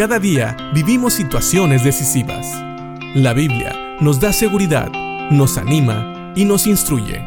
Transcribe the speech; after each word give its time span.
Cada 0.00 0.18
día 0.18 0.56
vivimos 0.72 1.12
situaciones 1.12 1.84
decisivas. 1.84 2.46
La 3.14 3.34
Biblia 3.34 3.98
nos 4.00 4.18
da 4.18 4.32
seguridad, 4.32 4.90
nos 5.30 5.58
anima 5.58 6.32
y 6.34 6.46
nos 6.46 6.66
instruye. 6.66 7.22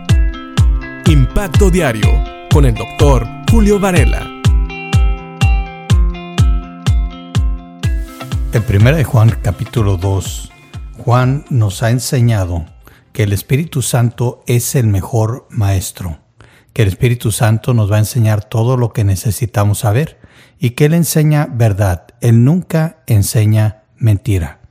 Impacto 1.05 1.70
Diario 1.70 2.09
con 2.51 2.65
el 2.65 2.73
doctor 2.73 3.28
Julio 3.51 3.79
Varela. 3.79 4.28
En 8.54 8.63
1 8.67 8.96
de 8.96 9.03
Juan 9.03 9.37
capítulo 9.44 9.97
2, 9.97 10.51
Juan 10.97 11.46
nos 11.51 11.83
ha 11.83 11.92
enseñado 11.92 12.65
que 13.12 13.21
el 13.21 13.33
Espíritu 13.33 13.83
Santo 13.83 14.44
es 14.47 14.74
el 14.74 14.87
mejor 14.87 15.46
maestro, 15.51 16.17
que 16.73 16.81
el 16.81 16.88
Espíritu 16.88 17.31
Santo 17.31 17.76
nos 17.76 17.91
va 17.91 17.98
a 17.98 17.99
enseñar 17.99 18.44
todo 18.44 18.77
lo 18.77 18.94
que 18.94 19.03
necesitamos 19.03 19.77
saber 19.77 20.17
y 20.58 20.71
que 20.71 20.85
Él 20.85 20.95
enseña 20.95 21.48
verdad, 21.52 22.08
Él 22.23 22.45
nunca 22.45 23.03
enseña 23.05 23.84
mentira. 23.98 24.62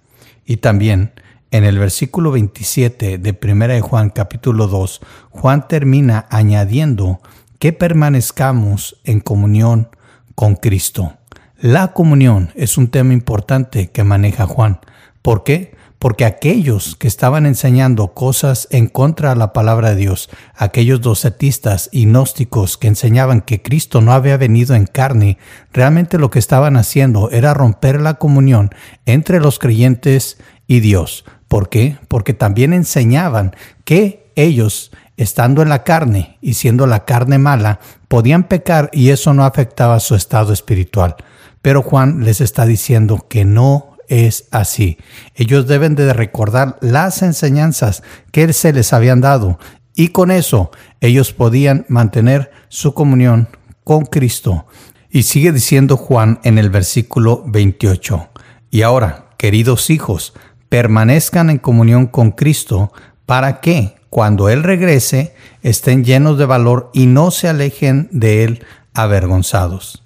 Y 0.47 0.57
también 0.57 1.13
en 1.51 1.65
el 1.65 1.79
versículo 1.79 2.31
27 2.31 3.19
de 3.19 3.39
1 3.43 3.69
de 3.69 3.83
Juan 3.83 4.09
capítulo 4.09 4.69
2, 4.69 5.03
Juan 5.29 5.69
termina 5.69 6.25
añadiendo 6.31 7.21
que 7.59 7.75
permanezcamos 7.75 8.97
en 9.05 9.21
comunión 9.21 9.91
con 10.35 10.55
Cristo. 10.55 11.19
La 11.61 11.93
comunión 11.93 12.53
es 12.55 12.79
un 12.79 12.89
tema 12.89 13.13
importante 13.13 13.91
que 13.91 14.03
maneja 14.03 14.47
Juan. 14.47 14.81
¿Por 15.21 15.45
qué? 15.45 15.75
Porque 16.03 16.25
aquellos 16.25 16.97
que 16.97 17.07
estaban 17.07 17.47
enseñando 17.47 18.13
cosas 18.13 18.67
en 18.73 18.89
contra 18.89 19.29
de 19.29 19.37
la 19.37 19.53
palabra 19.53 19.91
de 19.91 19.95
Dios, 19.95 20.31
aquellos 20.57 21.01
docetistas 21.01 21.89
y 21.93 22.07
gnósticos 22.07 22.77
que 22.77 22.89
enseñaban 22.89 23.41
que 23.41 23.63
Cristo 23.63 24.01
no 24.01 24.13
había 24.13 24.37
venido 24.37 24.75
en 24.75 24.87
carne, 24.87 25.39
realmente 25.73 26.19
lo 26.19 26.29
que 26.29 26.41
estaban 26.41 26.77
haciendo 26.77 27.31
era 27.31 27.55
romper 27.55 28.01
la 28.01 28.15
comunión 28.15 28.71
entre 29.07 29.39
los 29.39 29.61
creyentes 29.61 30.39
y 30.67 30.81
Dios. 30.81 31.25
¿Por 31.47 31.69
qué? 31.69 31.99
Porque 32.09 32.35
también 32.35 32.73
enseñaban 32.73 33.55
que 33.85 34.29
ellos 34.35 34.91
estando 35.17 35.63
en 35.63 35.69
la 35.69 35.85
carne 35.85 36.37
y 36.41 36.55
siendo 36.55 36.89
la 36.89 37.05
carne 37.05 37.39
mala, 37.39 37.79
podían 38.09 38.49
pecar 38.49 38.91
y 38.93 39.11
eso 39.11 39.35
no 39.35 39.45
afectaba 39.45 40.01
su 40.01 40.17
estado 40.17 40.53
espiritual. 40.53 41.15
Pero 41.63 41.81
Juan 41.81 42.25
les 42.25 42.41
está 42.41 42.67
diciendo 42.67 43.25
que 43.29 43.45
no 43.45 43.92
es 44.09 44.47
así. 44.51 44.99
Ellos 45.35 45.67
deben 45.67 45.95
de 45.95 46.13
recordar 46.13 46.79
las 46.81 47.23
enseñanzas 47.23 48.03
que 48.31 48.53
se 48.53 48.73
les 48.73 48.93
habían 48.93 49.21
dado 49.21 49.59
y 49.95 50.09
con 50.09 50.31
eso 50.31 50.71
ellos 51.01 51.33
podían 51.33 51.85
mantener 51.89 52.51
su 52.69 52.95
comunión 52.95 53.49
con 53.85 54.05
Cristo. 54.05 54.67
Y 55.11 55.25
sigue 55.25 55.53
diciendo 55.53 55.97
Juan 55.97 56.41
en 56.45 56.59
el 56.59 56.71
versículo 56.71 57.45
28. 57.47 58.31
Y 58.71 58.83
ahora, 58.83 59.27
queridos 59.37 59.91
hijos, 59.91 60.33
permanezcan 60.71 61.51
en 61.51 61.59
comunión 61.59 62.07
con 62.07 62.31
Cristo 62.31 62.93
para 63.27 63.61
que, 63.61 63.97
cuando 64.09 64.49
Él 64.49 64.63
regrese, 64.63 65.35
estén 65.63 66.05
llenos 66.05 66.39
de 66.39 66.47
valor 66.47 66.91
y 66.95 67.07
no 67.07 67.31
se 67.31 67.49
alejen 67.49 68.09
de 68.11 68.45
Él 68.45 68.65
avergonzados. 68.95 70.03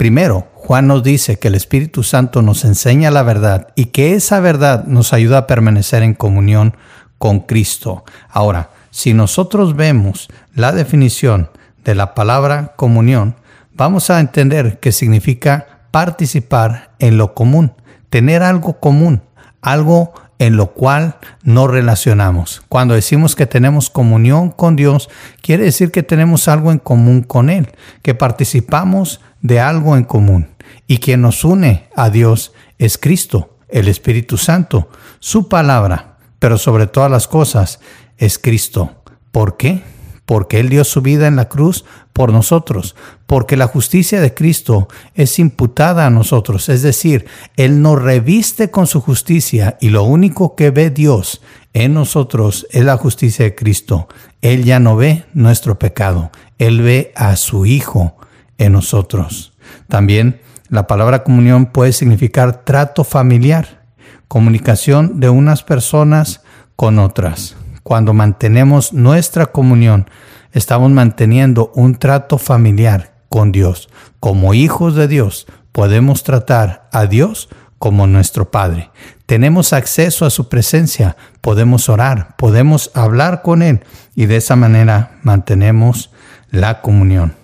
Primero, 0.00 0.48
Juan 0.54 0.86
nos 0.86 1.02
dice 1.02 1.38
que 1.38 1.48
el 1.48 1.54
Espíritu 1.54 2.04
Santo 2.04 2.40
nos 2.40 2.64
enseña 2.64 3.10
la 3.10 3.22
verdad 3.22 3.68
y 3.74 3.84
que 3.92 4.14
esa 4.14 4.40
verdad 4.40 4.84
nos 4.86 5.12
ayuda 5.12 5.36
a 5.36 5.46
permanecer 5.46 6.02
en 6.02 6.14
comunión 6.14 6.74
con 7.18 7.40
Cristo. 7.40 8.06
Ahora, 8.30 8.70
si 8.90 9.12
nosotros 9.12 9.76
vemos 9.76 10.28
la 10.54 10.72
definición 10.72 11.50
de 11.84 11.94
la 11.94 12.14
palabra 12.14 12.72
comunión, 12.76 13.36
vamos 13.74 14.08
a 14.08 14.20
entender 14.20 14.80
que 14.80 14.90
significa 14.90 15.66
participar 15.90 16.92
en 16.98 17.18
lo 17.18 17.34
común, 17.34 17.74
tener 18.08 18.42
algo 18.42 18.80
común, 18.80 19.20
algo 19.60 20.14
en 20.40 20.56
lo 20.56 20.72
cual 20.72 21.16
nos 21.42 21.70
relacionamos. 21.70 22.62
Cuando 22.70 22.94
decimos 22.94 23.36
que 23.36 23.44
tenemos 23.44 23.90
comunión 23.90 24.50
con 24.50 24.74
Dios, 24.74 25.10
quiere 25.42 25.64
decir 25.64 25.92
que 25.92 26.02
tenemos 26.02 26.48
algo 26.48 26.72
en 26.72 26.78
común 26.78 27.22
con 27.22 27.50
Él, 27.50 27.68
que 28.02 28.14
participamos 28.14 29.20
de 29.42 29.60
algo 29.60 29.98
en 29.98 30.04
común. 30.04 30.48
Y 30.86 30.96
quien 30.96 31.20
nos 31.20 31.44
une 31.44 31.88
a 31.94 32.08
Dios 32.08 32.54
es 32.78 32.96
Cristo, 32.96 33.58
el 33.68 33.86
Espíritu 33.86 34.38
Santo, 34.38 34.88
su 35.18 35.46
palabra, 35.46 36.16
pero 36.38 36.56
sobre 36.56 36.86
todas 36.86 37.10
las 37.10 37.28
cosas 37.28 37.78
es 38.16 38.38
Cristo. 38.38 39.02
¿Por 39.32 39.58
qué? 39.58 39.82
Porque 40.30 40.60
Él 40.60 40.68
dio 40.68 40.84
su 40.84 41.02
vida 41.02 41.26
en 41.26 41.34
la 41.34 41.48
cruz 41.48 41.84
por 42.12 42.32
nosotros, 42.32 42.94
porque 43.26 43.56
la 43.56 43.66
justicia 43.66 44.20
de 44.20 44.32
Cristo 44.32 44.86
es 45.16 45.40
imputada 45.40 46.06
a 46.06 46.10
nosotros, 46.10 46.68
es 46.68 46.82
decir, 46.82 47.26
Él 47.56 47.82
nos 47.82 48.00
reviste 48.00 48.70
con 48.70 48.86
su 48.86 49.00
justicia 49.00 49.76
y 49.80 49.88
lo 49.88 50.04
único 50.04 50.54
que 50.54 50.70
ve 50.70 50.90
Dios 50.90 51.42
en 51.72 51.94
nosotros 51.94 52.68
es 52.70 52.84
la 52.84 52.96
justicia 52.96 53.44
de 53.44 53.56
Cristo. 53.56 54.06
Él 54.40 54.62
ya 54.62 54.78
no 54.78 54.94
ve 54.94 55.24
nuestro 55.34 55.80
pecado, 55.80 56.30
Él 56.58 56.80
ve 56.80 57.12
a 57.16 57.34
su 57.34 57.66
Hijo 57.66 58.16
en 58.56 58.74
nosotros. 58.74 59.54
También 59.88 60.42
la 60.68 60.86
palabra 60.86 61.24
comunión 61.24 61.66
puede 61.66 61.92
significar 61.92 62.64
trato 62.64 63.02
familiar, 63.02 63.82
comunicación 64.28 65.18
de 65.18 65.28
unas 65.28 65.64
personas 65.64 66.42
con 66.76 67.00
otras. 67.00 67.56
Cuando 67.90 68.14
mantenemos 68.14 68.92
nuestra 68.92 69.46
comunión, 69.46 70.08
estamos 70.52 70.92
manteniendo 70.92 71.72
un 71.74 71.96
trato 71.96 72.38
familiar 72.38 73.14
con 73.28 73.50
Dios. 73.50 73.88
Como 74.20 74.54
hijos 74.54 74.94
de 74.94 75.08
Dios, 75.08 75.48
podemos 75.72 76.22
tratar 76.22 76.88
a 76.92 77.06
Dios 77.06 77.48
como 77.78 78.06
nuestro 78.06 78.52
Padre. 78.52 78.92
Tenemos 79.26 79.72
acceso 79.72 80.24
a 80.24 80.30
su 80.30 80.48
presencia, 80.48 81.16
podemos 81.40 81.88
orar, 81.88 82.36
podemos 82.36 82.92
hablar 82.94 83.42
con 83.42 83.60
Él 83.60 83.80
y 84.14 84.26
de 84.26 84.36
esa 84.36 84.54
manera 84.54 85.18
mantenemos 85.24 86.12
la 86.52 86.82
comunión. 86.82 87.34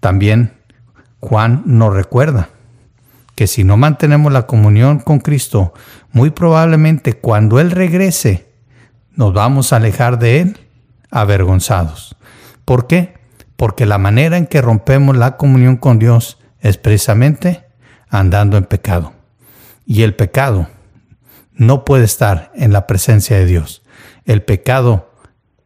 También 0.00 0.54
Juan 1.20 1.62
nos 1.66 1.92
recuerda 1.92 2.48
que 3.34 3.46
si 3.46 3.64
no 3.64 3.76
mantenemos 3.76 4.32
la 4.32 4.46
comunión 4.46 4.98
con 4.98 5.18
Cristo, 5.18 5.74
muy 6.10 6.30
probablemente 6.30 7.12
cuando 7.12 7.60
Él 7.60 7.70
regrese, 7.70 8.53
nos 9.16 9.32
vamos 9.32 9.72
a 9.72 9.76
alejar 9.76 10.18
de 10.18 10.40
Él 10.40 10.58
avergonzados. 11.10 12.16
¿Por 12.64 12.86
qué? 12.86 13.14
Porque 13.56 13.86
la 13.86 13.98
manera 13.98 14.36
en 14.36 14.46
que 14.46 14.60
rompemos 14.60 15.16
la 15.16 15.36
comunión 15.36 15.76
con 15.76 15.98
Dios 15.98 16.38
es 16.60 16.76
precisamente 16.76 17.64
andando 18.08 18.56
en 18.56 18.64
pecado. 18.64 19.12
Y 19.86 20.02
el 20.02 20.14
pecado 20.14 20.68
no 21.52 21.84
puede 21.84 22.04
estar 22.04 22.50
en 22.54 22.72
la 22.72 22.86
presencia 22.86 23.38
de 23.38 23.46
Dios. 23.46 23.82
El 24.24 24.42
pecado 24.42 25.12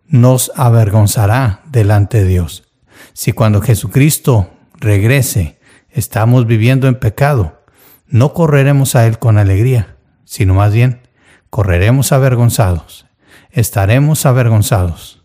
nos 0.06 0.52
avergonzará 0.54 1.62
delante 1.66 2.18
de 2.18 2.24
Dios. 2.24 2.64
Si 3.12 3.32
cuando 3.32 3.60
Jesucristo 3.60 4.50
regrese 4.74 5.58
estamos 5.90 6.46
viviendo 6.46 6.88
en 6.88 6.98
pecado, 6.98 7.62
no 8.06 8.32
correremos 8.32 8.94
a 8.96 9.06
Él 9.06 9.18
con 9.18 9.38
alegría, 9.38 9.96
sino 10.24 10.54
más 10.54 10.72
bien 10.72 11.00
correremos 11.50 12.12
avergonzados 12.12 13.07
estaremos 13.60 14.24
avergonzados. 14.26 15.24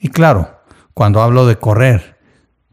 Y 0.00 0.08
claro, 0.08 0.62
cuando 0.94 1.22
hablo 1.22 1.46
de 1.46 1.56
correr, 1.56 2.18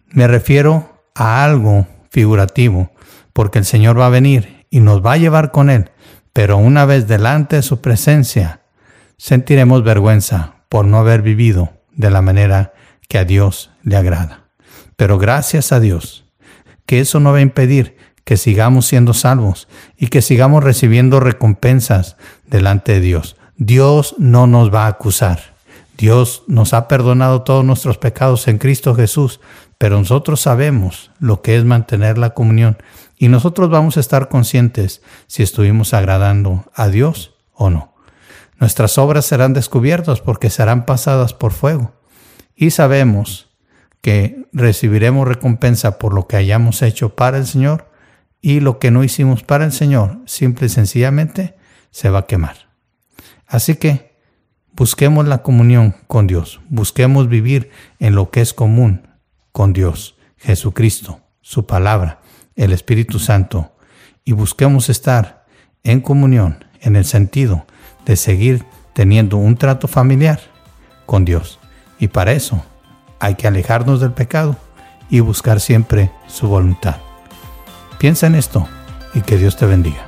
me 0.09 0.27
refiero 0.27 1.03
a 1.15 1.43
algo 1.43 1.87
figurativo, 2.09 2.91
porque 3.33 3.59
el 3.59 3.65
Señor 3.65 3.99
va 3.99 4.07
a 4.07 4.11
venir 4.11 4.65
y 4.69 4.79
nos 4.79 5.05
va 5.05 5.13
a 5.13 5.17
llevar 5.17 5.51
con 5.51 5.69
Él, 5.69 5.91
pero 6.33 6.57
una 6.57 6.85
vez 6.85 7.07
delante 7.07 7.57
de 7.57 7.61
su 7.61 7.81
presencia, 7.81 8.61
sentiremos 9.17 9.83
vergüenza 9.83 10.55
por 10.69 10.85
no 10.85 10.97
haber 10.97 11.21
vivido 11.21 11.71
de 11.93 12.11
la 12.11 12.21
manera 12.21 12.73
que 13.07 13.17
a 13.17 13.25
Dios 13.25 13.71
le 13.83 13.95
agrada. 13.95 14.45
Pero 14.95 15.17
gracias 15.17 15.71
a 15.71 15.79
Dios, 15.79 16.25
que 16.85 16.99
eso 16.99 17.19
no 17.19 17.31
va 17.31 17.37
a 17.37 17.41
impedir 17.41 17.97
que 18.23 18.35
sigamos 18.35 18.85
siendo 18.85 19.13
salvos 19.13 19.69
y 19.95 20.07
que 20.07 20.21
sigamos 20.21 20.63
recibiendo 20.63 21.21
recompensas 21.21 22.17
delante 22.45 22.93
de 22.93 22.99
Dios. 22.99 23.37
Dios 23.57 24.15
no 24.19 24.45
nos 24.45 24.73
va 24.73 24.85
a 24.85 24.89
acusar. 24.89 25.55
Dios 25.97 26.43
nos 26.47 26.73
ha 26.73 26.87
perdonado 26.87 27.41
todos 27.41 27.65
nuestros 27.65 27.97
pecados 27.97 28.47
en 28.47 28.59
Cristo 28.59 28.93
Jesús, 28.93 29.39
pero 29.79 29.97
nosotros 29.97 30.41
sabemos 30.41 31.09
lo 31.19 31.41
que 31.41 31.57
es 31.57 31.65
mantener 31.65 32.19
la 32.19 32.35
comunión 32.35 32.77
y 33.17 33.29
nosotros 33.29 33.71
vamos 33.71 33.97
a 33.97 33.99
estar 33.99 34.29
conscientes 34.29 35.01
si 35.25 35.41
estuvimos 35.41 35.95
agradando 35.95 36.65
a 36.75 36.87
Dios 36.87 37.33
o 37.53 37.71
no. 37.71 37.95
Nuestras 38.59 38.99
obras 38.99 39.25
serán 39.25 39.53
descubiertas 39.53 40.21
porque 40.21 40.51
serán 40.51 40.85
pasadas 40.85 41.33
por 41.33 41.51
fuego 41.51 41.93
y 42.55 42.69
sabemos 42.69 43.49
que 44.01 44.45
recibiremos 44.53 45.27
recompensa 45.27 45.97
por 45.97 46.13
lo 46.13 46.27
que 46.27 46.37
hayamos 46.37 46.83
hecho 46.83 47.15
para 47.15 47.37
el 47.37 47.47
Señor 47.47 47.89
y 48.39 48.59
lo 48.59 48.77
que 48.77 48.91
no 48.91 49.03
hicimos 49.03 49.43
para 49.43 49.65
el 49.65 49.71
Señor 49.71 50.19
simple 50.25 50.67
y 50.67 50.69
sencillamente 50.69 51.55
se 51.89 52.11
va 52.11 52.19
a 52.19 52.25
quemar. 52.27 52.66
Así 53.47 53.75
que 53.75 54.17
busquemos 54.73 55.27
la 55.27 55.41
comunión 55.41 55.95
con 56.07 56.27
Dios, 56.27 56.59
busquemos 56.69 57.29
vivir 57.29 57.71
en 57.99 58.13
lo 58.13 58.29
que 58.29 58.41
es 58.41 58.53
común 58.53 59.07
con 59.51 59.73
Dios, 59.73 60.17
Jesucristo, 60.37 61.21
su 61.41 61.65
palabra, 61.65 62.19
el 62.55 62.73
Espíritu 62.73 63.19
Santo, 63.19 63.73
y 64.25 64.33
busquemos 64.33 64.89
estar 64.89 65.45
en 65.83 66.01
comunión 66.01 66.65
en 66.81 66.95
el 66.95 67.05
sentido 67.05 67.65
de 68.05 68.17
seguir 68.17 68.65
teniendo 68.93 69.37
un 69.37 69.55
trato 69.55 69.87
familiar 69.87 70.39
con 71.05 71.23
Dios. 71.23 71.59
Y 71.99 72.09
para 72.09 72.33
eso 72.33 72.63
hay 73.19 73.35
que 73.35 73.47
alejarnos 73.47 74.01
del 74.01 74.11
pecado 74.11 74.57
y 75.09 75.21
buscar 75.21 75.59
siempre 75.59 76.11
su 76.27 76.47
voluntad. 76.47 76.97
Piensa 77.97 78.27
en 78.27 78.35
esto 78.35 78.67
y 79.13 79.21
que 79.21 79.37
Dios 79.37 79.57
te 79.57 79.65
bendiga. 79.65 80.06